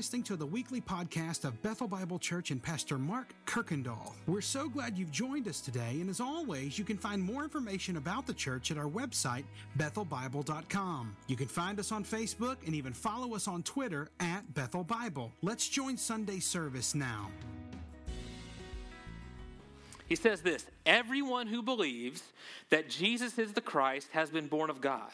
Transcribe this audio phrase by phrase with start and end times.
[0.00, 4.12] listening to the weekly podcast of Bethel Bible Church and Pastor Mark Kirkendall.
[4.26, 7.98] We're so glad you've joined us today, and as always, you can find more information
[7.98, 9.44] about the church at our website,
[9.76, 11.14] bethelbible.com.
[11.26, 15.32] You can find us on Facebook and even follow us on Twitter at Bethel Bible.
[15.42, 17.28] Let's join Sunday service now.
[20.10, 22.24] He says this Everyone who believes
[22.68, 25.12] that Jesus is the Christ has been born of God.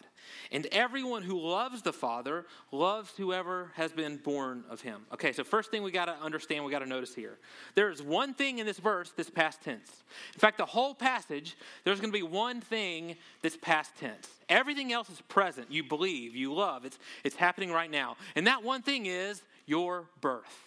[0.50, 5.02] And everyone who loves the Father loves whoever has been born of him.
[5.12, 7.38] Okay, so first thing we got to understand, we got to notice here.
[7.74, 10.02] There is one thing in this verse that's past tense.
[10.34, 14.28] In fact, the whole passage, there's going to be one thing that's past tense.
[14.48, 15.70] Everything else is present.
[15.70, 16.84] You believe, you love.
[16.86, 18.16] It's, it's happening right now.
[18.34, 20.65] And that one thing is your birth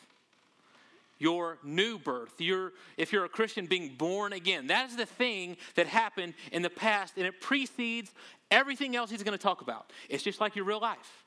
[1.19, 2.33] your new birth.
[2.39, 4.67] If you're a Christian, being born again.
[4.67, 8.11] That is the thing that happened in the past, and it precedes
[8.49, 9.91] everything else he's going to talk about.
[10.09, 11.25] It's just like your real life.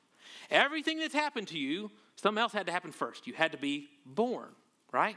[0.50, 3.26] Everything that's happened to you, something else had to happen first.
[3.26, 4.48] You had to be born,
[4.92, 5.16] right?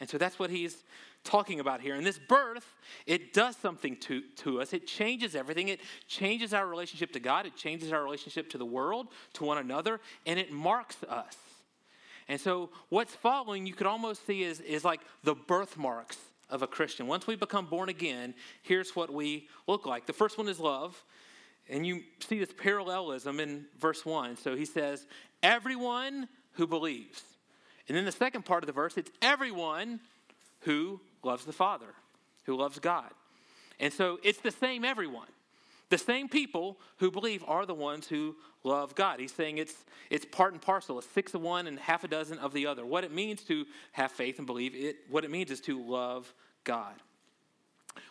[0.00, 0.82] And so that's what he's
[1.22, 1.94] talking about here.
[1.94, 2.66] And this birth,
[3.06, 4.72] it does something to, to us.
[4.72, 5.68] It changes everything.
[5.68, 7.46] It changes our relationship to God.
[7.46, 11.36] It changes our relationship to the world, to one another, and it marks us.
[12.28, 16.16] And so, what's following, you could almost see is, is like the birthmarks
[16.48, 17.06] of a Christian.
[17.06, 20.06] Once we become born again, here's what we look like.
[20.06, 21.02] The first one is love.
[21.68, 24.36] And you see this parallelism in verse 1.
[24.36, 25.06] So he says,
[25.42, 27.22] Everyone who believes.
[27.88, 30.00] And then the second part of the verse, it's everyone
[30.60, 31.94] who loves the Father,
[32.44, 33.10] who loves God.
[33.80, 35.28] And so it's the same everyone.
[35.90, 39.20] The same people who believe are the ones who love God.
[39.20, 40.98] He's saying it's, it's part and parcel.
[40.98, 42.86] It's six of one and half a dozen of the other.
[42.86, 46.32] What it means to have faith and believe, it, what it means is to love
[46.64, 46.94] God.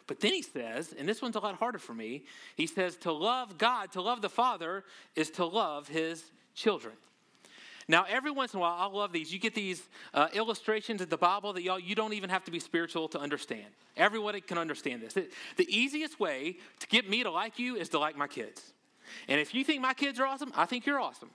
[0.08, 3.12] But then he says, and this one's a lot harder for me, he says to
[3.12, 4.84] love God, to love the Father,
[5.16, 6.96] is to love his children.
[7.88, 9.34] Now, every once in a while, I love these.
[9.34, 9.82] You get these
[10.14, 13.20] uh, illustrations of the Bible that y'all you don't even have to be spiritual to
[13.20, 13.66] understand.
[13.98, 15.18] Everybody can understand this.
[15.18, 18.74] It, the easiest way to get me to like you is to like my kids.
[19.28, 21.30] And if you think my kids are awesome, I think you're awesome.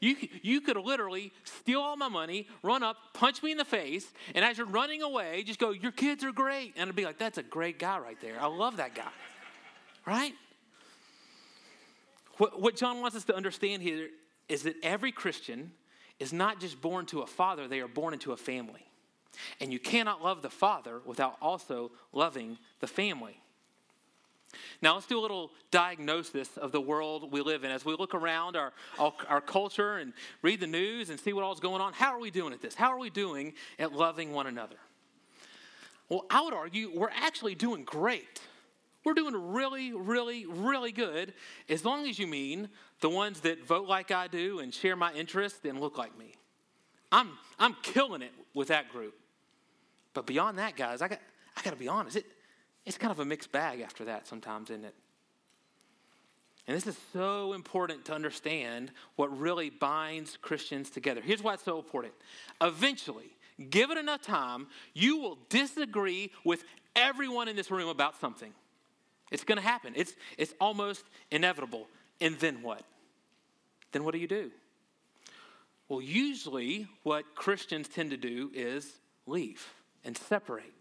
[0.00, 4.04] You, you could literally steal all my money, run up, punch me in the face,
[4.34, 6.74] and as you're running away, just go, Your kids are great.
[6.76, 8.34] And I'd be like, That's a great guy right there.
[8.40, 9.10] I love that guy.
[10.04, 10.34] Right?
[12.38, 14.08] What, what John wants us to understand here
[14.48, 15.70] is that every Christian
[16.18, 18.86] is not just born to a father, they are born into a family.
[19.60, 23.38] And you cannot love the father without also loving the family.
[24.82, 27.70] Now, let's do a little diagnosis of the world we live in.
[27.70, 30.12] As we look around our, our culture and
[30.42, 32.74] read the news and see what all's going on, how are we doing at this?
[32.74, 34.76] How are we doing at loving one another?
[36.08, 38.42] Well, I would argue we're actually doing great.
[39.04, 41.34] We're doing really, really, really good
[41.68, 42.68] as long as you mean
[43.00, 46.34] the ones that vote like I do and share my interests and look like me.
[47.10, 49.14] I'm, I'm killing it with that group.
[50.14, 51.18] But beyond that, guys, I got,
[51.56, 52.16] I got to be honest.
[52.16, 52.26] It,
[52.86, 54.94] it's kind of a mixed bag after that sometimes, isn't it?
[56.66, 61.20] And this is so important to understand what really binds Christians together.
[61.20, 62.14] Here's why it's so important.
[62.60, 63.36] Eventually,
[63.70, 66.62] give it enough time, you will disagree with
[66.94, 68.52] everyone in this room about something.
[69.32, 69.94] It's going to happen.
[69.96, 71.88] It's, it's almost inevitable.
[72.20, 72.82] And then what?
[73.90, 74.50] Then what do you do?
[75.88, 79.66] Well, usually what Christians tend to do is leave
[80.04, 80.72] and separate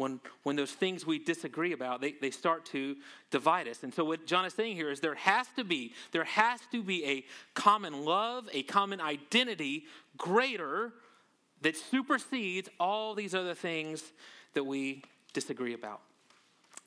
[0.00, 2.96] when, when those things we disagree about, they, they start to
[3.30, 3.82] divide us.
[3.82, 6.82] And so what John is saying here is there has to be, there has to
[6.82, 9.84] be a common love, a common identity
[10.16, 10.94] greater
[11.60, 14.02] that supersedes all these other things
[14.54, 16.00] that we disagree about.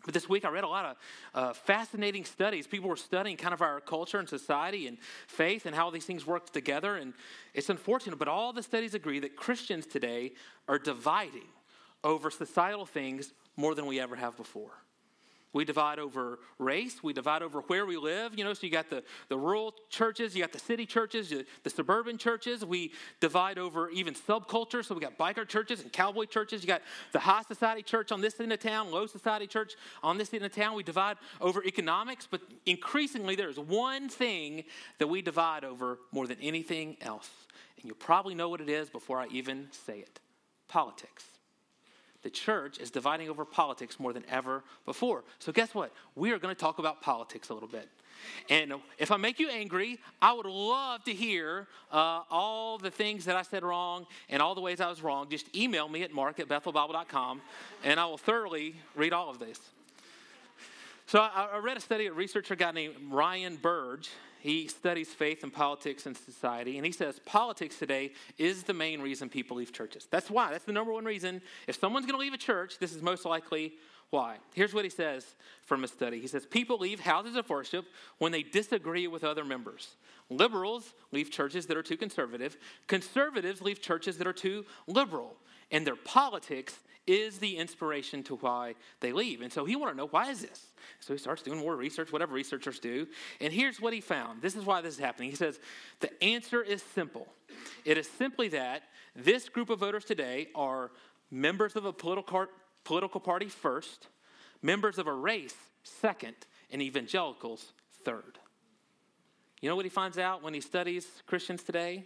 [0.04, 0.98] But this week I read a lot of
[1.34, 2.68] uh, fascinating studies.
[2.68, 4.98] People were studying kind of our culture and society and
[5.28, 6.98] faith and how these things work together.
[6.98, 7.14] And
[7.54, 10.34] it's unfortunate, but all the studies agree that Christians today
[10.68, 11.48] are dividing
[12.04, 14.72] over societal things more than we ever have before.
[15.54, 17.04] We divide over race.
[17.04, 18.38] We divide over where we live.
[18.38, 21.32] You know, so you got the, the rural churches, you got the city churches,
[21.62, 22.66] the suburban churches.
[22.66, 24.84] We divide over even subculture.
[24.84, 26.64] So we got biker churches and cowboy churches.
[26.64, 26.82] You got
[27.12, 30.44] the high society church on this end of town, low society church on this end
[30.44, 30.76] of town.
[30.76, 32.28] We divide over economics.
[32.30, 34.64] But increasingly, there's one thing
[34.98, 37.30] that we divide over more than anything else.
[37.78, 40.20] And you probably know what it is before I even say it
[40.68, 41.33] politics
[42.24, 45.24] the church is dividing over politics more than ever before.
[45.40, 45.92] So, guess what?
[46.16, 47.90] We are going to talk about politics a little bit.
[48.50, 53.26] And if I make you angry, I would love to hear uh, all the things
[53.26, 55.30] that I said wrong and all the ways I was wrong.
[55.30, 57.42] Just email me at mark at bethelbible.com
[57.84, 59.60] and I will thoroughly read all of this.
[61.08, 64.10] So I, I read a study, a researcher guy named Ryan Burge.
[64.44, 69.00] He studies faith and politics and society, and he says politics today is the main
[69.00, 70.06] reason people leave churches.
[70.12, 70.52] That's why.
[70.52, 71.42] That's the number one reason.
[71.66, 73.76] If someone's going to leave a church, this is most likely
[74.10, 74.40] why.
[74.54, 77.86] Here's what he says from a study He says, People leave houses of worship
[78.18, 79.96] when they disagree with other members.
[80.30, 82.58] Liberals leave churches that are too conservative,
[82.88, 85.38] conservatives leave churches that are too liberal.
[85.74, 89.42] And their politics is the inspiration to why they leave.
[89.42, 90.68] And so he wanted to know why is this?
[91.02, 93.08] So he starts doing more research, whatever researchers do.
[93.42, 94.42] And here's what he found.
[94.42, 95.30] This is why this is happening.
[95.30, 95.60] He says
[96.00, 97.28] the answer is simple.
[97.84, 98.84] It is simply that
[99.16, 100.92] this group of voters today are
[101.30, 102.48] members of a political
[102.86, 104.08] political party first,
[104.62, 106.36] members of a race second,
[106.72, 107.74] and evangelicals
[108.06, 108.40] third.
[109.62, 112.06] You know what he finds out when he studies Christians today?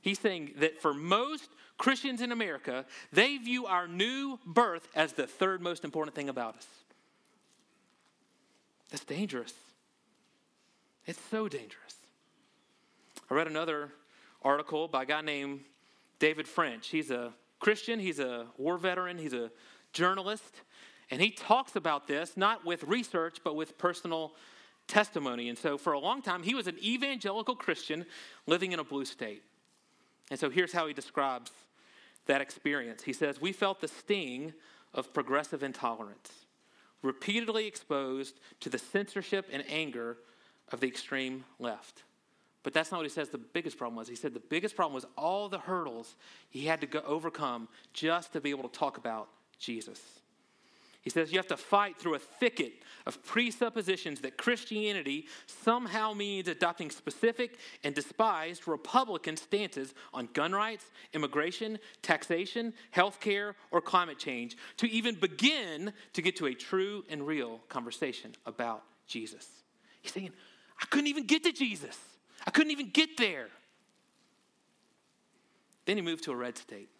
[0.00, 5.26] He's saying that for most Christians in America, they view our new birth as the
[5.26, 6.66] third most important thing about us.
[8.90, 9.54] That's dangerous.
[11.06, 11.94] It's so dangerous.
[13.30, 13.92] I read another
[14.42, 15.60] article by a guy named
[16.18, 16.88] David French.
[16.88, 19.50] He's a Christian, he's a war veteran, he's a
[19.92, 20.62] journalist,
[21.10, 24.32] and he talks about this not with research, but with personal
[24.86, 25.48] testimony.
[25.48, 28.04] And so, for a long time, he was an evangelical Christian
[28.46, 29.42] living in a blue state.
[30.30, 31.50] And so, here's how he describes
[32.26, 33.02] that experience.
[33.02, 34.54] He says, We felt the sting
[34.94, 36.30] of progressive intolerance,
[37.02, 40.16] repeatedly exposed to the censorship and anger
[40.70, 42.04] of the extreme left.
[42.62, 44.08] But that's not what he says the biggest problem was.
[44.08, 46.14] He said the biggest problem was all the hurdles
[46.50, 49.28] he had to go overcome just to be able to talk about
[49.58, 50.19] Jesus.
[51.02, 52.74] He says you have to fight through a thicket
[53.06, 60.90] of presuppositions that Christianity somehow means adopting specific and despised Republican stances on gun rights,
[61.14, 67.26] immigration, taxation, healthcare, or climate change to even begin to get to a true and
[67.26, 69.46] real conversation about Jesus.
[70.02, 70.32] He's saying,
[70.80, 71.98] I couldn't even get to Jesus.
[72.46, 73.48] I couldn't even get there.
[75.86, 76.90] Then he moved to a red state.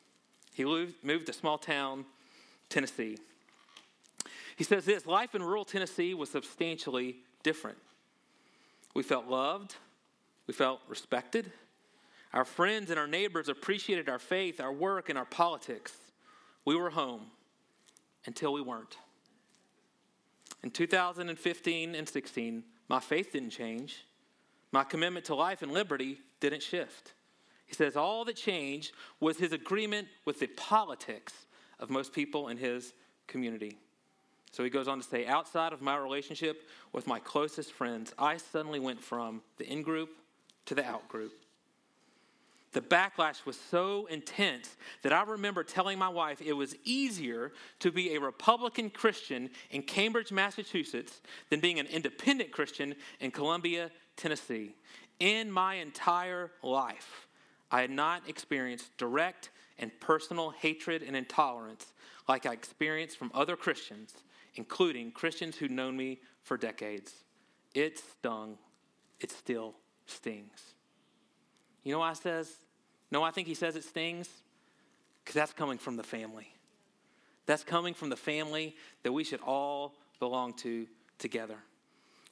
[0.54, 2.06] He moved, to a small town
[2.70, 3.18] Tennessee.
[4.60, 7.78] He says this life in rural Tennessee was substantially different.
[8.92, 9.76] We felt loved,
[10.46, 11.50] we felt respected.
[12.34, 15.96] Our friends and our neighbors appreciated our faith, our work, and our politics.
[16.66, 17.28] We were home
[18.26, 18.98] until we weren't.
[20.62, 24.04] In 2015 and 16, my faith didn't change.
[24.72, 27.14] My commitment to life and liberty didn't shift.
[27.64, 31.46] He says all that changed was his agreement with the politics
[31.78, 32.92] of most people in his
[33.26, 33.78] community.
[34.52, 38.36] So he goes on to say, outside of my relationship with my closest friends, I
[38.36, 40.10] suddenly went from the in group
[40.66, 41.32] to the out group.
[42.72, 47.90] The backlash was so intense that I remember telling my wife it was easier to
[47.90, 54.74] be a Republican Christian in Cambridge, Massachusetts, than being an independent Christian in Columbia, Tennessee.
[55.18, 57.26] In my entire life,
[57.72, 61.86] I had not experienced direct and personal hatred and intolerance
[62.28, 64.14] like I experienced from other Christians,
[64.54, 67.12] including Christians who'd known me for decades.
[67.74, 68.58] It stung.
[69.20, 69.74] It still
[70.06, 70.74] stings.
[71.84, 72.52] You know why I says?
[73.10, 74.28] No, I think he says it stings?
[75.22, 76.52] Because that's coming from the family.
[77.46, 80.86] That's coming from the family that we should all belong to
[81.18, 81.56] together.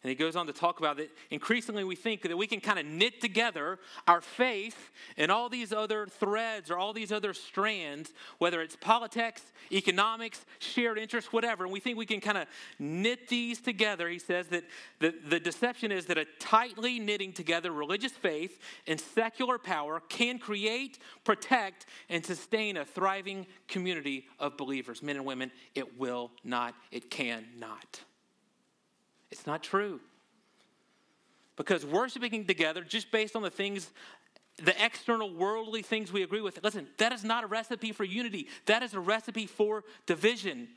[0.05, 2.79] And he goes on to talk about that increasingly we think that we can kind
[2.79, 8.13] of knit together our faith and all these other threads or all these other strands,
[8.39, 11.65] whether it's politics, economics, shared interests, whatever.
[11.65, 12.47] And we think we can kind of
[12.79, 14.09] knit these together.
[14.09, 14.63] He says that
[15.01, 20.39] the, the deception is that a tightly knitting together religious faith and secular power can
[20.39, 25.51] create, protect, and sustain a thriving community of believers, men and women.
[25.75, 28.03] It will not, it cannot.
[29.31, 30.01] It's not true.
[31.57, 33.91] Because worshiping together just based on the things,
[34.63, 38.47] the external worldly things we agree with, listen, that is not a recipe for unity.
[38.67, 40.69] That is a recipe for division.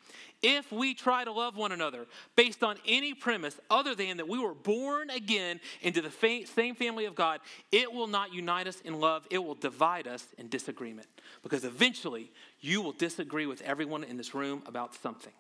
[0.42, 4.40] If we try to love one another based on any premise other than that we
[4.40, 7.42] were born again into the fa- same family of God,
[7.72, 9.28] it will not unite us in love.
[9.30, 11.08] It will divide us in disagreement.
[11.44, 15.34] Because eventually you will disagree with everyone in this room about something.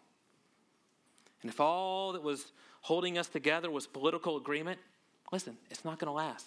[1.41, 4.79] And if all that was holding us together was political agreement,
[5.31, 6.45] listen, it's not going to last.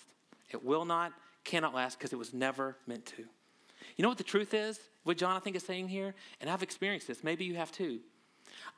[0.50, 1.12] It will not,
[1.44, 3.24] cannot last because it was never meant to.
[3.96, 4.78] You know what the truth is?
[5.04, 6.14] What Jonathan is saying here?
[6.40, 7.22] And I've experienced this.
[7.22, 8.00] Maybe you have too.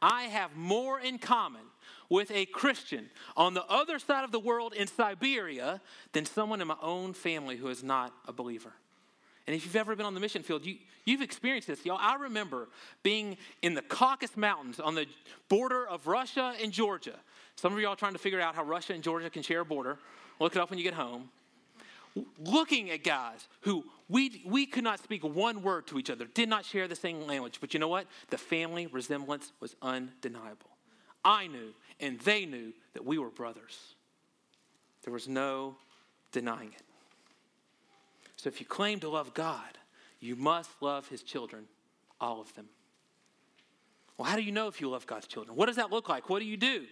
[0.00, 1.62] I have more in common
[2.08, 5.80] with a Christian on the other side of the world in Siberia
[6.12, 8.72] than someone in my own family who is not a believer.
[9.46, 11.84] And if you've ever been on the mission field, you, you've experienced this.
[11.86, 12.68] Y'all, I remember
[13.02, 15.06] being in the Caucasus Mountains on the
[15.48, 17.14] border of Russia and Georgia.
[17.56, 19.98] Some of y'all trying to figure out how Russia and Georgia can share a border,
[20.38, 21.30] Look it up when you get home.
[22.38, 26.48] Looking at guys who we, we could not speak one word to each other, did
[26.48, 28.06] not share the same language, but you know what?
[28.30, 30.70] The family resemblance was undeniable.
[31.24, 33.96] I knew, and they knew that we were brothers.
[35.02, 35.76] There was no
[36.32, 36.82] denying it.
[38.36, 39.78] So if you claim to love God,
[40.20, 41.64] you must love his children,
[42.20, 42.66] all of them.
[44.16, 45.56] Well, how do you know if you love God's children?
[45.56, 46.30] What does that look like?
[46.30, 46.84] What do you do?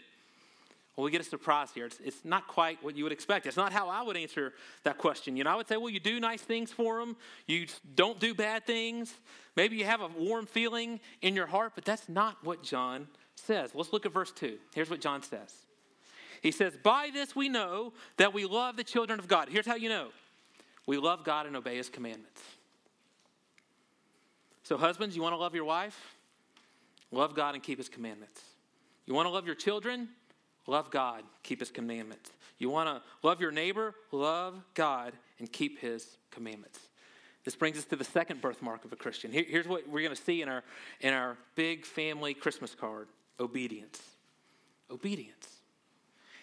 [0.97, 1.87] Well, we get a surprise here.
[1.87, 3.47] It's, it's not quite what you would expect.
[3.47, 4.53] It's not how I would answer
[4.85, 5.37] that question.
[5.37, 7.17] You know, I would say, well, you do nice things for them.
[7.47, 9.13] You don't do bad things.
[9.57, 13.71] Maybe you have a warm feeling in your heart, but that's not what John says.
[13.75, 14.57] Let's look at verse 2.
[14.73, 15.53] Here's what John says.
[16.43, 19.49] He says, By this we know that we love the children of God.
[19.49, 20.11] Here's how you know
[20.87, 22.43] we love God and obey his commandments.
[24.63, 26.17] So, husbands, you want to love your wife?
[27.11, 28.41] Love God and keep his commandments.
[29.07, 30.09] You want to love your children?
[30.67, 32.31] Love God, keep his commandments.
[32.59, 33.95] You want to love your neighbor?
[34.13, 36.79] Love God and keep his commandments.
[37.45, 39.31] This brings us to the second birthmark of a Christian.
[39.31, 40.63] Here, here's what we're going to see in our,
[41.01, 44.01] in our big family Christmas card obedience.
[44.91, 45.49] Obedience.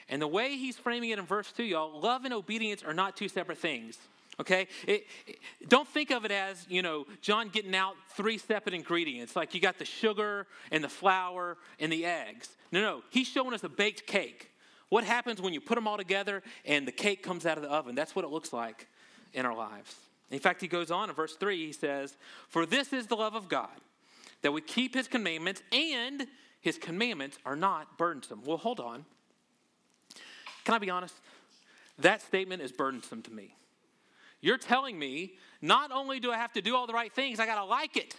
[0.10, 3.16] And the way he's framing it in verse 2, y'all, love and obedience are not
[3.16, 3.98] two separate things.
[4.42, 4.68] Okay?
[4.88, 9.36] It, it, don't think of it as, you know, John getting out three separate ingredients.
[9.36, 12.50] Like you got the sugar and the flour and the eggs.
[12.72, 13.02] No, no.
[13.12, 14.50] He's showing us a baked cake.
[14.90, 17.70] What happens when you put them all together and the cake comes out of the
[17.70, 17.94] oven?
[17.94, 18.88] That's what it looks like
[19.34, 19.96] in our lives.
[20.32, 22.18] In fact, he goes on in verse 3, he says,
[22.50, 23.70] For this is the love of God,
[24.42, 26.26] that we keep his commandments, and
[26.62, 28.42] his commandments are not burdensome.
[28.44, 29.06] Well, hold on.
[30.64, 31.16] Can I be honest?
[32.00, 33.56] That statement is burdensome to me.
[34.42, 37.46] You're telling me not only do I have to do all the right things, I
[37.46, 38.16] got to like it.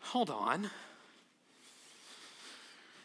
[0.00, 0.70] Hold on.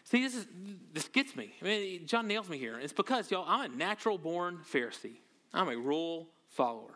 [0.06, 0.48] See, this is
[0.94, 1.54] this gets me.
[1.62, 2.80] I mean, John nails me here.
[2.80, 5.18] It's because y'all, I'm a natural born Pharisee.
[5.54, 6.94] I'm a rule follower.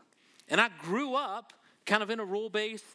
[0.48, 1.54] And I grew up
[1.86, 2.86] kind of in a rule based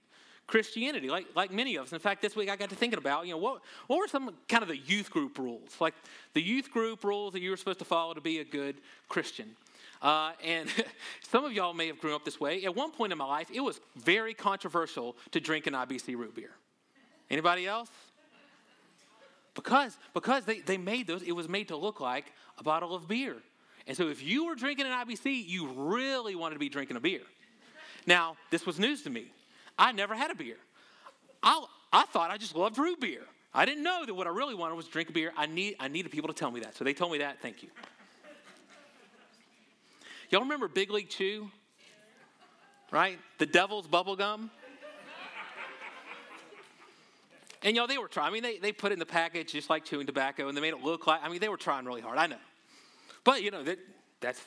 [0.47, 1.93] Christianity, like, like many of us.
[1.93, 4.35] In fact, this week I got to thinking about, you know, what, what were some
[4.49, 5.77] kind of the youth group rules?
[5.81, 5.95] Like
[6.35, 8.77] the youth group rules that you were supposed to follow to be a good
[9.09, 9.57] Christian.
[10.05, 10.69] Uh, and
[11.23, 12.65] some of y'all may have grown up this way.
[12.65, 16.35] At one point in my life, it was very controversial to drink an IBC root
[16.35, 16.51] beer.
[17.31, 17.89] Anybody else?
[19.55, 22.27] Because, because they, they made those, it was made to look like
[22.59, 23.37] a bottle of beer.
[23.87, 27.01] And so if you were drinking an IBC, you really wanted to be drinking a
[27.01, 27.21] beer.
[28.07, 29.27] Now, this was news to me.
[29.79, 30.57] I never had a beer.
[31.43, 33.23] I, I thought I just loved root beer.
[33.55, 35.33] I didn't know that what I really wanted was drink a beer.
[35.37, 36.77] I, need, I needed people to tell me that.
[36.77, 37.41] So they told me that.
[37.41, 37.71] Thank you.
[40.31, 41.51] Y'all remember Big League Chew?
[42.91, 43.19] Right?
[43.39, 44.51] The devil's bubble gum?
[47.63, 48.29] And y'all, they were trying.
[48.29, 50.61] I mean, they, they put it in the package just like chewing tobacco, and they
[50.61, 51.21] made it look like.
[51.25, 52.19] I mean, they were trying really hard.
[52.19, 52.37] I know,
[53.25, 53.79] but you know that
[54.21, 54.39] that's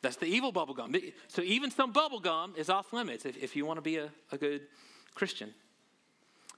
[0.00, 0.94] that's the evil bubble gum.
[1.28, 4.08] So even some bubble gum is off limits if, if you want to be a,
[4.32, 4.62] a good
[5.14, 5.52] Christian.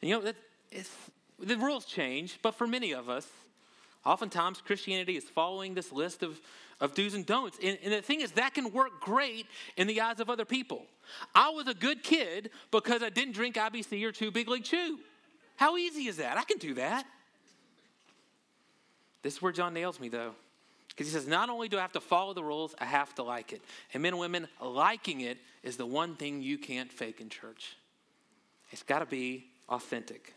[0.01, 0.37] And you know that
[1.41, 3.27] the rules change, but for many of us,
[4.05, 6.41] oftentimes Christianity is following this list of
[6.81, 7.59] of do's and don'ts.
[7.63, 10.87] And, and, the thing is, that can work great in the eyes of other people.
[11.35, 14.99] I was a good kid because I didn't drink IBC or Chew Big League Chew.
[15.57, 16.39] How easy is that?
[16.39, 17.05] I can do that.
[19.23, 20.33] This is where John nails me, though.
[20.89, 23.23] Because he says, not only do I have to follow the rules, I have to
[23.23, 23.61] like it.
[23.93, 27.77] And men and women, liking it is the one thing you can't fake in church.
[28.71, 30.35] It's got to be authentic.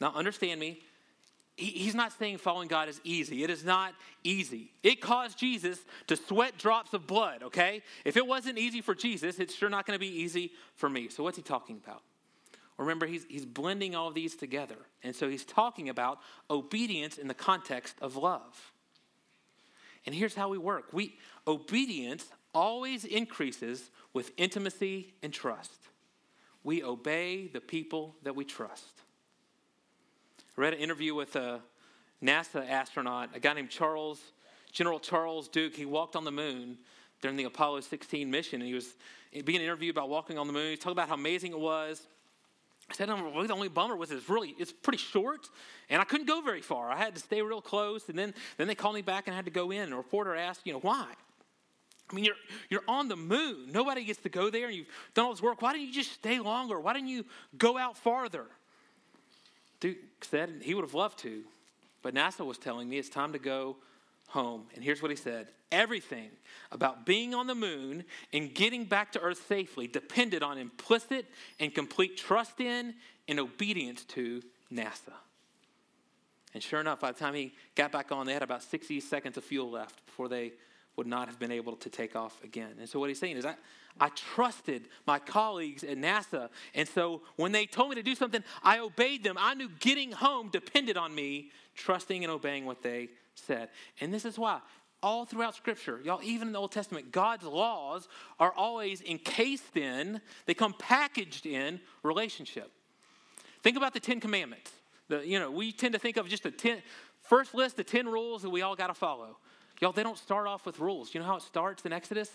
[0.00, 0.80] Now, understand me,
[1.56, 3.44] he's not saying following God is easy.
[3.44, 4.72] It is not easy.
[4.82, 7.82] It caused Jesus to sweat drops of blood, okay?
[8.04, 11.08] If it wasn't easy for Jesus, it's sure not going to be easy for me.
[11.08, 12.02] So, what's he talking about?
[12.76, 14.78] Remember, he's, he's blending all of these together.
[15.04, 16.18] And so, he's talking about
[16.50, 18.72] obedience in the context of love.
[20.06, 25.88] And here's how we work we, obedience always increases with intimacy and trust.
[26.62, 29.02] We obey the people that we trust.
[30.56, 31.60] Read an interview with a
[32.22, 34.20] NASA astronaut, a guy named Charles,
[34.70, 35.74] General Charles Duke.
[35.74, 36.78] He walked on the moon
[37.20, 38.94] during the Apollo 16 mission, and he was
[39.44, 40.70] being interviewed about walking on the moon.
[40.70, 42.06] He talked about how amazing it was.
[42.88, 45.48] I said, oh, well, the only bummer was it's really, it's pretty short,
[45.90, 46.90] and I couldn't go very far.
[46.90, 49.36] I had to stay real close, and then, then they called me back and I
[49.36, 49.80] had to go in.
[49.80, 51.06] And a reporter asked, you know, why?
[52.10, 52.36] I mean, you're,
[52.68, 53.72] you're on the moon.
[53.72, 55.62] Nobody gets to go there, and you've done all this work.
[55.62, 56.78] Why didn't you just stay longer?
[56.78, 57.24] Why didn't you
[57.56, 58.46] go out farther?
[59.80, 61.44] Duke said he would have loved to,
[62.02, 63.76] but NASA was telling me it's time to go
[64.28, 64.64] home.
[64.74, 66.30] And here's what he said Everything
[66.70, 71.26] about being on the moon and getting back to Earth safely depended on implicit
[71.58, 72.94] and complete trust in
[73.26, 75.14] and obedience to NASA.
[76.52, 79.36] And sure enough, by the time he got back on, they had about 60 seconds
[79.36, 80.52] of fuel left before they
[80.96, 82.72] would not have been able to take off again.
[82.78, 83.54] And so what he's saying is, I,
[84.00, 86.48] I trusted my colleagues at NASA.
[86.74, 89.36] And so when they told me to do something, I obeyed them.
[89.38, 93.70] I knew getting home depended on me trusting and obeying what they said.
[94.00, 94.60] And this is why
[95.04, 98.08] all throughout Scripture, y'all, even in the Old Testament, God's laws
[98.40, 102.72] are always encased in, they come packaged in relationship.
[103.62, 104.70] Think about the Ten Commandments.
[105.08, 106.82] The, you know, we tend to think of just the ten,
[107.20, 109.36] first list of 10 rules that we all got to follow.
[109.80, 111.14] Y'all, they don't start off with rules.
[111.14, 112.30] You know how it starts in Exodus?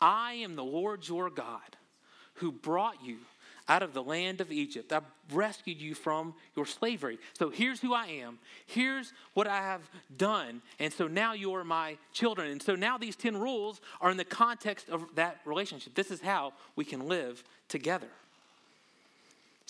[0.00, 1.76] I am the Lord your God
[2.34, 3.18] who brought you
[3.68, 4.92] out of the land of Egypt.
[4.92, 5.00] I
[5.32, 7.18] rescued you from your slavery.
[7.38, 8.38] So here's who I am.
[8.66, 9.82] Here's what I have
[10.16, 10.60] done.
[10.80, 12.50] And so now you are my children.
[12.50, 15.94] And so now these 10 rules are in the context of that relationship.
[15.94, 18.08] This is how we can live together.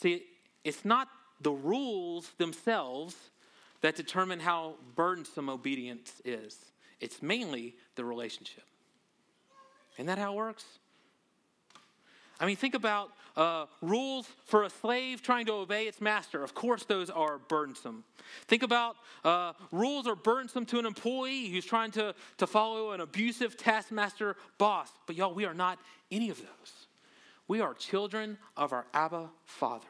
[0.00, 0.23] See,
[0.64, 1.09] it's not
[1.42, 3.16] the rules themselves
[3.82, 6.56] that determine how burdensome obedience is,
[7.00, 8.64] it's mainly the relationship.
[9.95, 10.64] Isn't that how it works?
[12.38, 16.42] I mean, think about uh, rules for a slave trying to obey its master.
[16.42, 18.04] Of course, those are burdensome.
[18.47, 23.00] Think about uh, rules are burdensome to an employee who's trying to, to follow an
[23.00, 24.90] abusive taskmaster boss.
[25.07, 25.78] But y'all, we are not
[26.11, 26.87] any of those.
[27.47, 29.87] We are children of our Abba Father.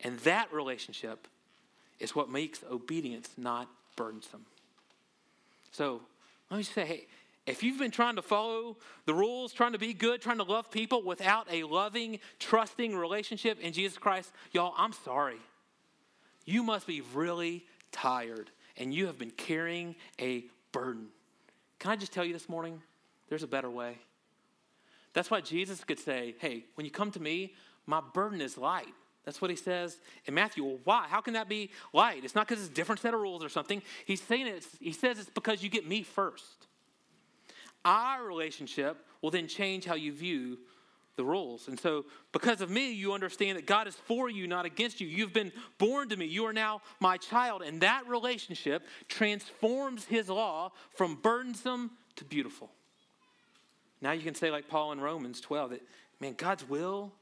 [0.00, 1.28] And that relationship
[1.98, 4.46] is what makes obedience not burdensome.
[5.74, 6.02] So
[6.50, 7.06] let me say,
[7.46, 8.76] if you've been trying to follow
[9.06, 13.58] the rules, trying to be good, trying to love people without a loving, trusting relationship
[13.60, 15.40] in Jesus Christ, y'all, I'm sorry.
[16.44, 21.08] You must be really tired and you have been carrying a burden.
[21.80, 22.80] Can I just tell you this morning?
[23.28, 23.98] There's a better way.
[25.12, 27.54] That's why Jesus could say, Hey, when you come to me,
[27.84, 28.94] my burden is light.
[29.24, 30.64] That's what he says in Matthew.
[30.64, 31.06] Well, why?
[31.08, 32.24] How can that be light?
[32.24, 33.82] It's not because it's a different set of rules or something.
[34.04, 36.66] He's saying it, he says it's because you get me first.
[37.84, 40.58] Our relationship will then change how you view
[41.16, 41.68] the rules.
[41.68, 45.06] And so, because of me, you understand that God is for you, not against you.
[45.06, 46.26] You've been born to me.
[46.26, 47.62] You are now my child.
[47.62, 52.70] And that relationship transforms his law from burdensome to beautiful.
[54.00, 55.82] Now you can say, like Paul in Romans 12, that,
[56.20, 57.12] man, God's will,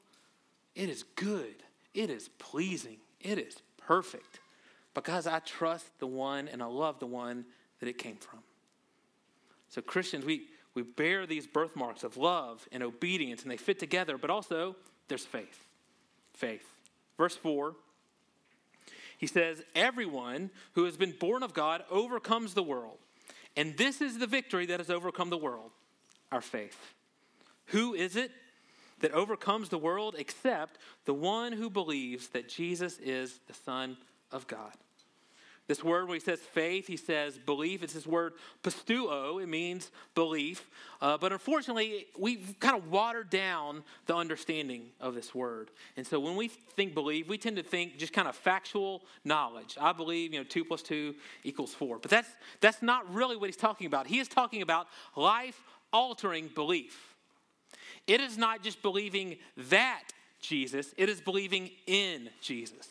[0.74, 1.62] it is good,
[1.94, 4.40] it is pleasing, it is perfect
[4.94, 7.44] because I trust the one and I love the one
[7.80, 8.40] that it came from.
[9.68, 14.18] So, Christians, we, we bear these birthmarks of love and obedience, and they fit together,
[14.18, 14.76] but also
[15.08, 15.66] there's faith.
[16.34, 16.66] Faith.
[17.16, 17.74] Verse 4,
[19.18, 22.98] he says, Everyone who has been born of God overcomes the world.
[23.56, 25.70] And this is the victory that has overcome the world
[26.30, 26.94] our faith.
[27.66, 28.32] Who is it
[29.02, 33.96] that overcomes the world except the one who believes that Jesus is the Son
[34.32, 34.72] of God?
[35.68, 37.84] This word, when he says faith, he says belief.
[37.84, 38.34] It's this word
[38.64, 39.40] pisteuo.
[39.40, 40.68] It means belief.
[41.00, 45.70] Uh, but unfortunately, we've kind of watered down the understanding of this word.
[45.96, 49.78] And so when we think believe, we tend to think just kind of factual knowledge.
[49.80, 51.98] I believe, you know, two plus two equals four.
[51.98, 52.28] But that's,
[52.60, 54.08] that's not really what he's talking about.
[54.08, 55.62] He is talking about life
[55.92, 57.11] altering belief.
[58.06, 60.04] It is not just believing that
[60.40, 62.88] Jesus, it is believing in Jesus.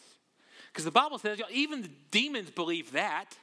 [0.72, 3.38] Because the Bible says even the demons believe that.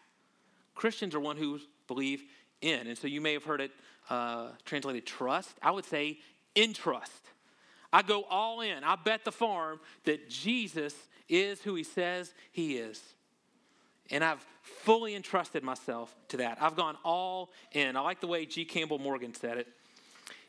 [0.74, 2.22] Christians are one who believe
[2.62, 2.86] in.
[2.86, 3.72] And so you may have heard it
[4.08, 5.50] uh, translated trust.
[5.60, 6.18] I would say
[6.54, 7.12] in trust.
[7.92, 8.84] I go all in.
[8.84, 10.94] I bet the farm that Jesus
[11.28, 13.02] is who he says he is.
[14.10, 16.58] And I've fully entrusted myself to that.
[16.60, 17.96] I've gone all in.
[17.96, 18.64] I like the way G.
[18.64, 19.68] Campbell Morgan said it.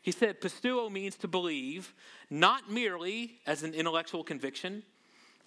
[0.02, 1.94] He said, Pisteuo means to believe,
[2.30, 4.82] not merely as an intellectual conviction,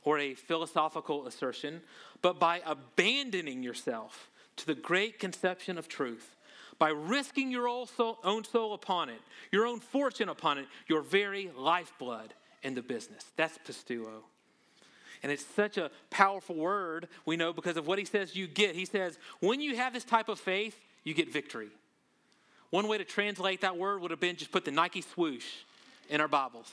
[0.04, 1.82] or a philosophical assertion,
[2.22, 6.36] but by abandoning yourself to the great conception of truth,
[6.78, 12.34] by risking your own soul, upon it, your own fortune upon it, your very lifeblood
[12.62, 13.26] in the business.
[13.38, 14.24] That's pisteuo.
[15.24, 18.76] And it's such a powerful word, we know, because of what he says you get.
[18.76, 21.70] He says, when you have this type of faith, you get victory.
[22.74, 25.46] One way to translate that word would have been just put the Nike swoosh
[26.10, 26.72] in our Bibles.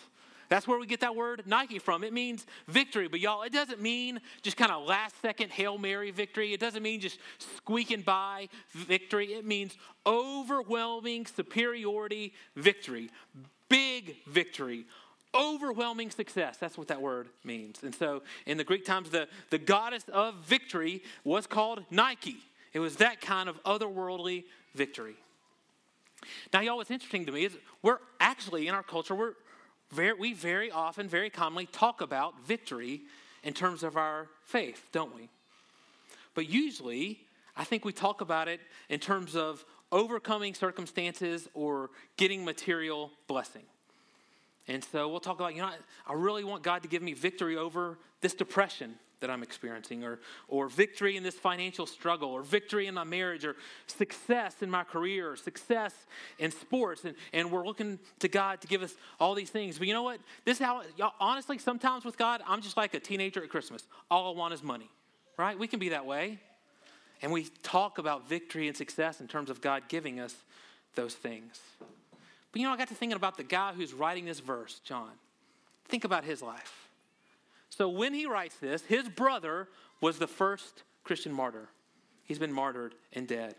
[0.48, 2.04] That's where we get that word Nike from.
[2.04, 3.06] It means victory.
[3.06, 6.54] But y'all, it doesn't mean just kind of last second Hail Mary victory.
[6.54, 9.34] It doesn't mean just squeaking by victory.
[9.34, 13.10] It means overwhelming superiority victory,
[13.68, 14.86] big victory,
[15.34, 16.56] overwhelming success.
[16.56, 17.82] That's what that word means.
[17.82, 22.38] And so in the Greek times, the, the goddess of victory was called Nike.
[22.72, 25.16] It was that kind of otherworldly victory.
[26.52, 29.34] Now, y'all, what's interesting to me is we're actually in our culture, we're,
[29.90, 33.02] very, we very often, very commonly talk about victory
[33.42, 35.28] in terms of our faith, don't we?
[36.34, 37.20] But usually,
[37.56, 43.64] I think we talk about it in terms of overcoming circumstances or getting material blessing.
[44.68, 45.70] And so we'll talk about, you know,
[46.06, 50.18] I really want God to give me victory over this depression that I'm experiencing, or,
[50.48, 53.56] or victory in this financial struggle, or victory in my marriage, or
[53.86, 55.94] success in my career, or success
[56.38, 57.04] in sports.
[57.04, 59.78] And, and we're looking to God to give us all these things.
[59.78, 60.20] But you know what?
[60.44, 60.82] This is how,
[61.20, 63.84] honestly, sometimes with God, I'm just like a teenager at Christmas.
[64.10, 64.90] All I want is money,
[65.36, 65.58] right?
[65.58, 66.38] We can be that way.
[67.22, 70.34] And we talk about victory and success in terms of God giving us
[70.94, 71.60] those things.
[72.52, 75.10] But you know, I got to thinking about the guy who's writing this verse, John.
[75.88, 76.89] Think about his life.
[77.70, 79.68] So when he writes this, his brother
[80.00, 81.68] was the first Christian martyr.
[82.24, 83.54] He's been martyred and dead.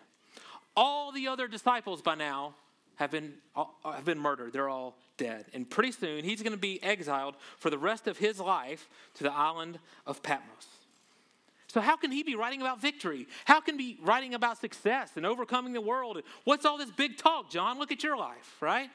[0.75, 2.55] All the other disciples by now
[2.95, 4.53] have been, uh, have been murdered.
[4.53, 5.45] They're all dead.
[5.53, 9.23] And pretty soon he's going to be exiled for the rest of his life to
[9.23, 10.67] the island of Patmos.
[11.67, 13.27] So, how can he be writing about victory?
[13.45, 16.21] How can he be writing about success and overcoming the world?
[16.43, 17.79] What's all this big talk, John?
[17.79, 18.89] Look at your life, right?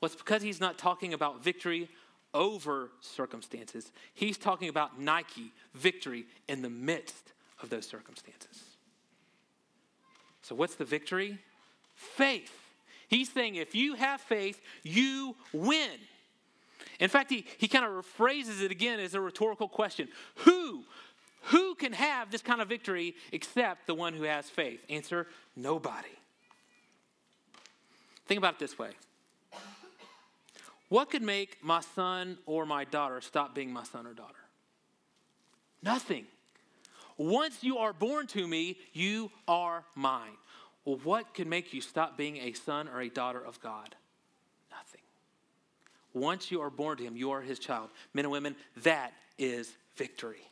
[0.00, 1.88] Well, it's because he's not talking about victory
[2.38, 3.90] over circumstances.
[4.14, 8.62] He's talking about Nike, victory in the midst of those circumstances.
[10.42, 11.38] So, what's the victory?
[11.96, 12.52] Faith.
[13.08, 15.98] He's saying if you have faith, you win.
[17.00, 20.84] In fact, he, he kind of rephrases it again as a rhetorical question Who?
[21.42, 24.80] Who can have this kind of victory except the one who has faith?
[24.88, 26.08] Answer nobody.
[28.26, 28.90] Think about it this way
[30.88, 34.34] what could make my son or my daughter stop being my son or daughter?
[35.82, 36.26] Nothing.
[37.16, 40.36] Once you are born to me, you are mine.
[40.84, 43.94] Well, what could make you stop being a son or a daughter of God?
[44.70, 45.02] Nothing.
[46.14, 47.90] Once you are born to him, you are his child.
[48.14, 50.48] Men and women, that is victory.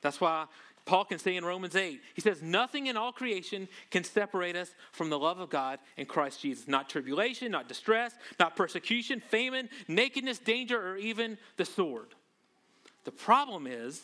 [0.00, 0.46] That's why
[0.86, 4.74] Paul can say in Romans 8, he says, Nothing in all creation can separate us
[4.92, 6.68] from the love of God in Christ Jesus.
[6.68, 12.08] Not tribulation, not distress, not persecution, famine, nakedness, danger, or even the sword.
[13.04, 14.02] The problem is,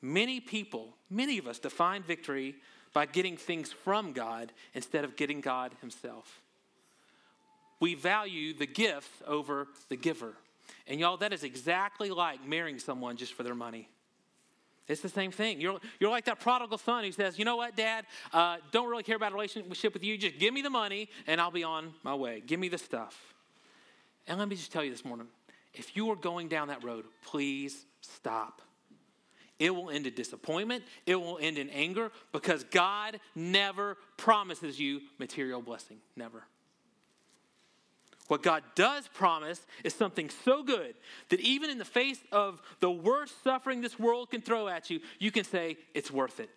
[0.00, 2.56] many people, many of us, define victory
[2.94, 6.40] by getting things from God instead of getting God Himself.
[7.80, 10.34] We value the gifts over the giver.
[10.86, 13.88] And y'all, that is exactly like marrying someone just for their money.
[14.88, 15.60] It's the same thing.
[15.60, 18.06] You're, you're like that prodigal son who says, You know what, dad?
[18.32, 20.16] Uh, don't really care about a relationship with you.
[20.16, 22.42] Just give me the money and I'll be on my way.
[22.44, 23.34] Give me the stuff.
[24.26, 25.28] And let me just tell you this morning
[25.74, 28.62] if you are going down that road, please stop.
[29.58, 35.00] It will end in disappointment, it will end in anger because God never promises you
[35.18, 35.98] material blessing.
[36.16, 36.44] Never.
[38.28, 40.94] What God does promise is something so good
[41.30, 45.00] that even in the face of the worst suffering this world can throw at you,
[45.18, 46.50] you can say, it's worth it.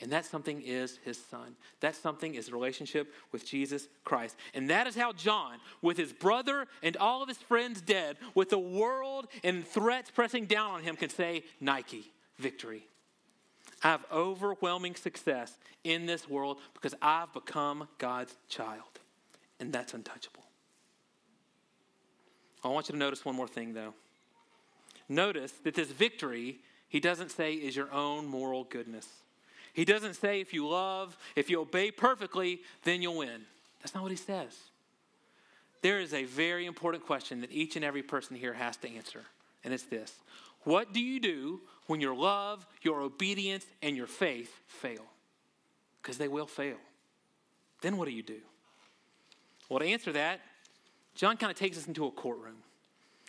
[0.00, 1.56] And that something is his son.
[1.80, 4.36] That something is relationship with Jesus Christ.
[4.52, 8.50] And that is how John, with his brother and all of his friends dead, with
[8.50, 12.86] the world and threats pressing down on him, can say, Nike, victory.
[13.82, 19.00] I have overwhelming success in this world because I've become God's child.
[19.60, 20.43] And that's untouchable.
[22.64, 23.94] I want you to notice one more thing, though.
[25.08, 29.06] Notice that this victory, he doesn't say, is your own moral goodness.
[29.74, 33.42] He doesn't say, if you love, if you obey perfectly, then you'll win.
[33.80, 34.56] That's not what he says.
[35.82, 39.20] There is a very important question that each and every person here has to answer,
[39.62, 40.14] and it's this
[40.62, 45.04] What do you do when your love, your obedience, and your faith fail?
[46.00, 46.78] Because they will fail.
[47.82, 48.40] Then what do you do?
[49.68, 50.40] Well, to answer that,
[51.14, 52.56] John kind of takes us into a courtroom.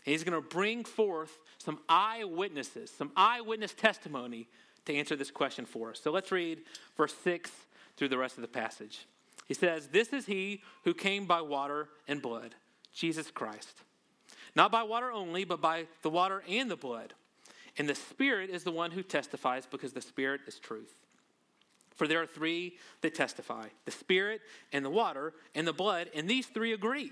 [0.06, 4.48] And he's going to bring forth some eyewitnesses, some eyewitness testimony
[4.86, 6.00] to answer this question for us.
[6.02, 6.62] So let's read
[6.96, 7.52] verse 6
[7.98, 9.08] through the rest of the passage.
[9.48, 12.56] He says, This is he who came by water and blood,
[12.94, 13.82] Jesus Christ.
[14.56, 17.14] Not by water only, but by the water and the blood.
[17.78, 20.94] And the Spirit is the one who testifies because the Spirit is truth.
[21.96, 26.30] For there are three that testify the Spirit and the water and the blood, and
[26.30, 27.12] these three agree.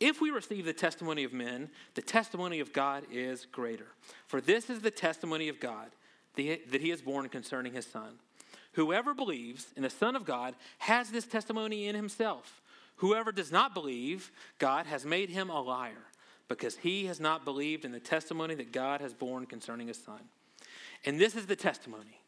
[0.00, 3.88] If we receive the testimony of men, the testimony of God is greater.
[4.26, 5.90] For this is the testimony of God
[6.36, 8.20] that he is borne concerning his Son.
[8.74, 12.62] Whoever believes in the Son of God has this testimony in himself.
[12.96, 16.06] Whoever does not believe God has made him a liar,
[16.46, 20.20] because he has not believed in the testimony that God has borne concerning his Son.
[21.04, 22.20] And this is the testimony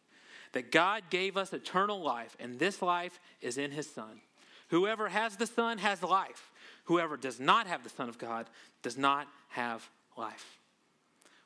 [0.52, 4.20] that God gave us eternal life, and this life is in his Son.
[4.68, 6.49] Whoever has the Son has life.
[6.84, 8.46] Whoever does not have the Son of God
[8.82, 10.58] does not have life.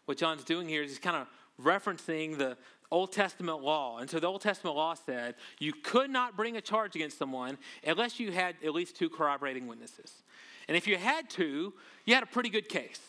[0.07, 1.29] What John's doing here is he's kind of
[1.63, 2.57] referencing the
[2.91, 3.99] Old Testament law.
[3.99, 7.59] And so the Old Testament law said you could not bring a charge against someone
[7.87, 10.23] unless you had at least two corroborating witnesses.
[10.69, 13.01] And if you had two, you had a pretty good case.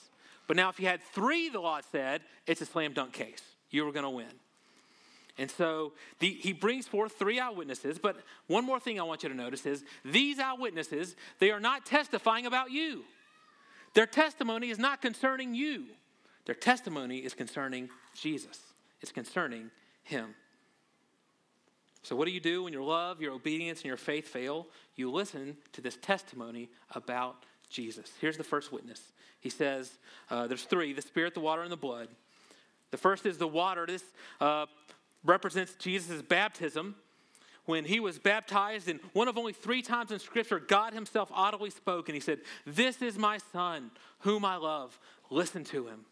[0.47, 3.41] But now, if you had three, the law said, it's a slam dunk case.
[3.71, 4.27] You were going to win.
[5.37, 7.99] And so the, he brings forth three eyewitnesses.
[7.99, 8.17] But
[8.47, 12.45] one more thing I want you to notice is these eyewitnesses, they are not testifying
[12.45, 13.03] about you.
[13.93, 15.85] Their testimony is not concerning you,
[16.45, 18.59] their testimony is concerning Jesus,
[19.01, 19.71] it's concerning
[20.03, 20.35] Him.
[22.03, 24.67] So, what do you do when your love, your obedience, and your faith fail?
[24.95, 28.11] You listen to this testimony about Jesus.
[28.21, 29.01] Here's the first witness.
[29.39, 29.97] He says,
[30.29, 32.09] uh, There's three the Spirit, the water, and the blood.
[32.91, 33.85] The first is the water.
[33.87, 34.03] This
[34.39, 34.67] uh,
[35.25, 36.95] represents Jesus' baptism
[37.65, 41.71] when he was baptized, and one of only three times in Scripture, God Himself audibly
[41.71, 44.97] spoke, and He said, This is my Son, whom I love.
[45.29, 46.05] Listen to Him.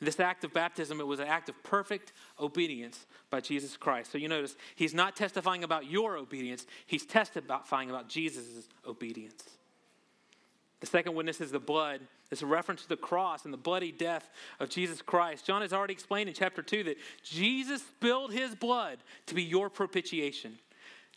[0.00, 4.12] this act of baptism, it was an act of perfect obedience by Jesus Christ.
[4.12, 9.42] So you notice, He's not testifying about your obedience, He's testifying about Jesus' obedience.
[10.80, 12.00] The second witness is the blood.
[12.30, 15.46] It's a reference to the cross and the bloody death of Jesus Christ.
[15.46, 19.68] John has already explained in chapter 2 that Jesus spilled his blood to be your
[19.68, 20.58] propitiation.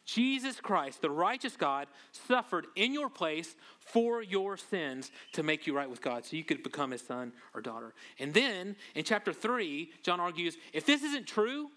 [0.06, 5.74] Jesus Christ, the righteous God, suffered in your place for your sins to make you
[5.74, 7.94] right with God so you could become his son or daughter.
[8.20, 11.70] And then in chapter 3, John argues if this isn't true,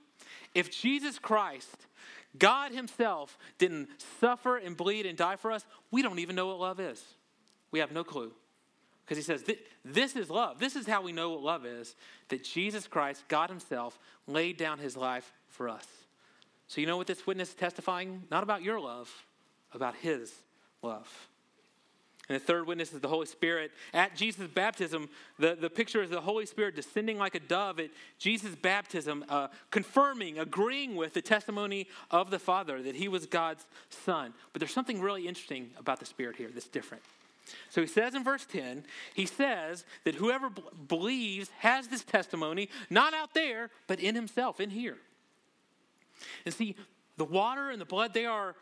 [0.55, 1.87] if Jesus Christ,
[2.37, 3.89] God himself, didn't
[4.21, 7.05] suffer and bleed and die for us, we don't even know what love is.
[7.77, 8.33] We have no clue.
[9.05, 9.45] Because he says,
[9.85, 10.59] This is love.
[10.59, 11.95] This is how we know what love is
[12.31, 15.87] that Jesus Christ, God Himself, laid down His life for us.
[16.69, 18.23] So, you know what this witness is testifying?
[18.31, 19.13] Not about your love,
[19.75, 20.33] about His
[20.81, 21.29] love.
[22.31, 23.73] And the third witness is the Holy Spirit.
[23.93, 27.91] At Jesus' baptism, the, the picture is the Holy Spirit descending like a dove at
[28.19, 33.67] Jesus' baptism, uh, confirming, agreeing with the testimony of the Father that he was God's
[33.91, 34.33] Son.
[34.55, 37.03] But there's something really interesting about the Spirit here that's different.
[37.69, 42.69] So he says in verse 10, he says that whoever b- believes has this testimony,
[42.91, 44.97] not out there, but in himself, in here.
[46.45, 46.77] And see,
[47.17, 48.55] the water and the blood, they are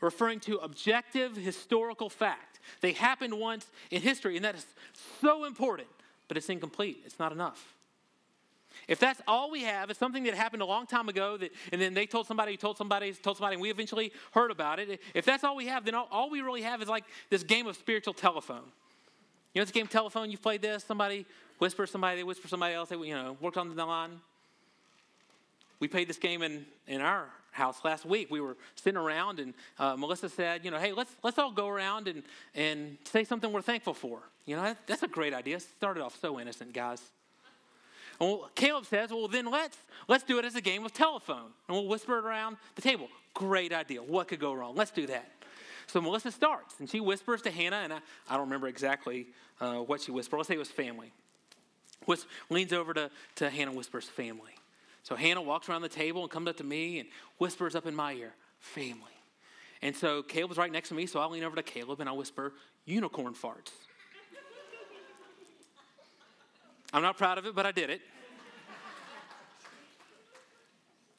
[0.00, 2.60] referring to objective historical fact.
[2.80, 4.66] They happened once in history, and that is
[5.20, 5.88] so important,
[6.28, 7.02] but it's incomplete.
[7.04, 7.74] It's not enough.
[8.88, 11.80] If that's all we have, it's something that happened a long time ago, that, and
[11.80, 15.00] then they told somebody, told somebody, told somebody, and we eventually heard about it.
[15.14, 17.66] If that's all we have, then all, all we really have is like this game
[17.66, 18.62] of spiritual telephone.
[19.54, 20.30] You know this game telephone?
[20.30, 20.84] You've played this?
[20.84, 21.26] Somebody
[21.60, 24.20] whispers somebody, they whisper somebody else, they, you know, worked on the line.
[25.78, 28.30] We played this game in, in our house last week.
[28.30, 31.68] We were sitting around, and uh, Melissa said, you know, hey, let's, let's all go
[31.68, 32.22] around and,
[32.54, 34.20] and say something we're thankful for.
[34.46, 35.60] You know, that, that's a great idea.
[35.60, 37.02] Started off so innocent, guys.
[38.20, 41.50] Well, Caleb says, well, then let's, let's do it as a game of telephone.
[41.66, 43.08] And we'll whisper it around the table.
[43.32, 44.02] Great idea.
[44.02, 44.76] What could go wrong?
[44.76, 45.28] Let's do that.
[45.86, 49.26] So Melissa starts, and she whispers to Hannah, and I, I don't remember exactly
[49.60, 50.36] uh, what she whispered.
[50.36, 51.12] Let's say it was family.
[52.06, 54.52] Whis- leans over to, to Hannah whispers, family.
[55.02, 57.94] So Hannah walks around the table and comes up to me and whispers up in
[57.94, 59.02] my ear, family.
[59.82, 62.12] And so Caleb's right next to me, so I lean over to Caleb and I
[62.12, 62.52] whisper,
[62.84, 63.70] unicorn farts.
[66.92, 68.00] I'm not proud of it, but I did it.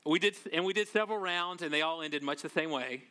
[0.06, 3.04] We did, and we did several rounds, and they all ended much the same way.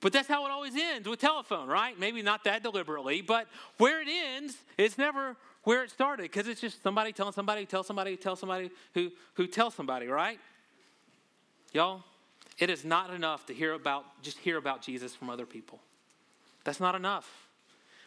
[0.00, 1.98] But that's how it always ends with telephone, right?
[1.98, 6.60] Maybe not that deliberately, but where it ends, it's never where it started because it's
[6.60, 10.38] just somebody telling somebody, tell somebody, tell somebody who, who tells somebody, right?
[11.72, 12.04] Y'all,
[12.58, 15.80] it is not enough to hear about, just hear about Jesus from other people.
[16.62, 17.45] That's not enough.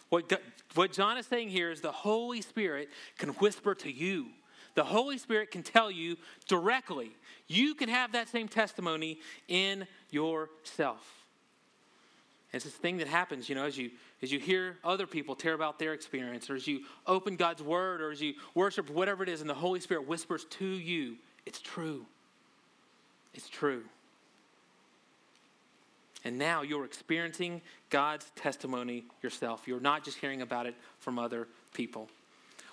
[0.10, 0.42] What,
[0.76, 4.28] what John is saying here is the Holy Spirit can whisper to you.
[4.76, 6.18] The Holy Spirit can tell you
[6.48, 7.12] directly.
[7.48, 11.26] You can have that same testimony in yourself.
[12.52, 13.92] It's this thing that happens, you know, as you
[14.22, 18.02] as you hear other people tear about their experience, or as you open God's word,
[18.02, 21.62] or as you worship, whatever it is, and the Holy Spirit whispers to you, it's
[21.62, 22.06] true.
[23.34, 23.84] It's true.
[26.26, 29.64] And now you're experiencing God's testimony yourself.
[29.66, 32.10] You're not just hearing about it from other people.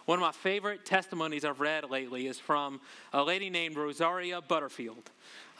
[0.06, 2.80] One of my favorite testimonies I've read lately is from
[3.12, 5.10] a lady named Rosaria Butterfield.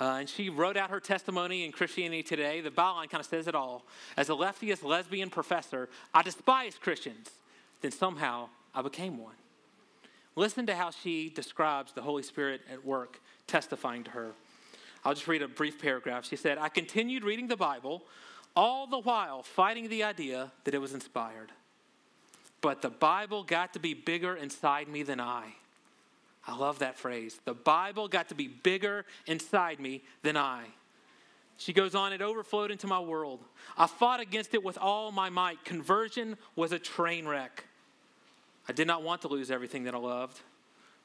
[0.01, 2.61] Uh, and she wrote out her testimony in Christianity Today.
[2.61, 3.85] The byline kind of says it all.
[4.17, 7.31] As a leftiest lesbian professor, I despised Christians.
[7.81, 9.35] Then somehow I became one.
[10.37, 14.33] Listen to how she describes the Holy Spirit at work, testifying to her.
[15.07, 16.25] I'll just read a brief paragraph.
[16.25, 18.03] She said, I continued reading the Bible,
[18.57, 21.53] all the while fighting the idea that it was inspired.
[22.61, 25.45] But the Bible got to be bigger inside me than I.
[26.45, 27.39] I love that phrase.
[27.45, 30.65] The Bible got to be bigger inside me than I.
[31.57, 33.45] She goes on, it overflowed into my world.
[33.79, 35.65] I fought against it with all my might.
[35.65, 37.65] Conversion was a train wreck.
[38.69, 40.41] I did not want to lose everything that I loved,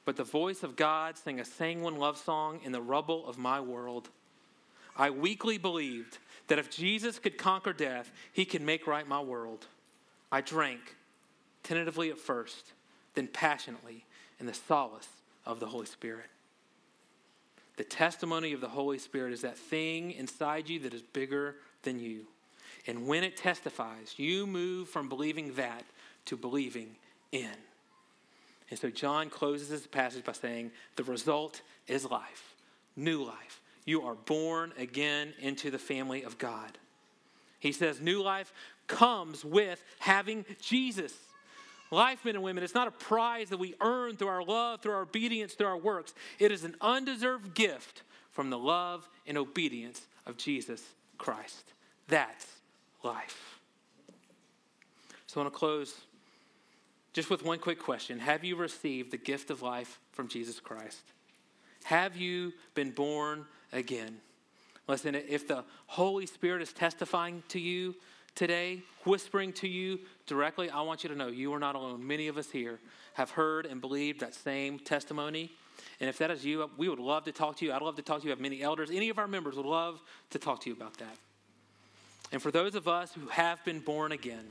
[0.05, 3.59] but the voice of God sang a sanguine love song in the rubble of my
[3.59, 4.09] world.
[4.97, 9.67] I weakly believed that if Jesus could conquer death, he could make right my world.
[10.31, 10.95] I drank,
[11.63, 12.73] tentatively at first,
[13.13, 14.05] then passionately,
[14.39, 15.07] in the solace
[15.45, 16.27] of the Holy Spirit.
[17.77, 21.99] The testimony of the Holy Spirit is that thing inside you that is bigger than
[21.99, 22.27] you.
[22.87, 25.83] And when it testifies, you move from believing that
[26.25, 26.95] to believing
[27.31, 27.49] in.
[28.71, 32.55] And so John closes this passage by saying, The result is life,
[32.95, 33.61] new life.
[33.85, 36.77] You are born again into the family of God.
[37.59, 38.53] He says, New life
[38.87, 41.13] comes with having Jesus.
[41.91, 44.93] Life, men and women, it's not a prize that we earn through our love, through
[44.93, 46.13] our obedience, through our works.
[46.39, 50.81] It is an undeserved gift from the love and obedience of Jesus
[51.17, 51.73] Christ.
[52.07, 52.47] That's
[53.03, 53.59] life.
[55.27, 55.95] So I want to close
[57.13, 61.01] just with one quick question Have you received the gift of life from Jesus Christ?
[61.83, 64.17] Have you been born again?
[64.87, 67.95] Listen, if the Holy Spirit is testifying to you
[68.35, 72.05] today, whispering to you directly, I want you to know you are not alone.
[72.05, 72.79] Many of us here
[73.13, 75.51] have heard and believed that same testimony.
[75.99, 77.73] And if that is you, we would love to talk to you.
[77.73, 78.27] I'd love to talk to you.
[78.27, 78.89] We have many elders.
[78.91, 81.17] Any of our members would love to talk to you about that.
[82.31, 84.45] And for those of us who have been born again,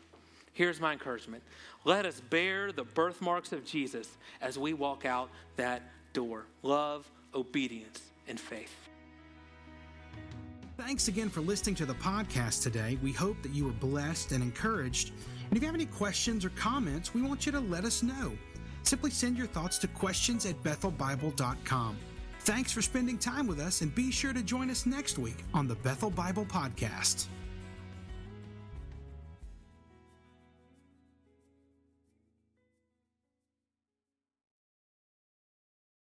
[0.53, 1.43] here's my encouragement.
[1.85, 5.83] Let us bear the birthmarks of Jesus as we walk out that
[6.13, 8.75] door love, obedience, and faith.
[10.77, 12.99] Thanks again for listening to the podcast today.
[13.03, 15.13] We hope that you were blessed and encouraged.
[15.49, 18.33] And if you have any questions or comments, we want you to let us know.
[18.83, 21.99] Simply send your thoughts to questions at bethelbible.com.
[22.41, 25.69] Thanks for spending time with us, and be sure to join us next week on
[25.69, 27.27] the Bethel Bible Podcast.